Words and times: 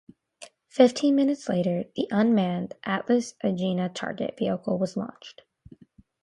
Fifteen 0.67 1.15
minutes 1.15 1.47
later, 1.47 1.83
the 1.95 2.07
unmanned 2.09 2.73
Atlas-Agena 2.85 3.93
target 3.93 4.35
vehicle 4.35 4.79
was 4.79 4.97
launched. 4.97 5.43